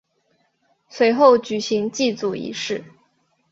[0.89, 2.83] 随后举行祭祖仪式。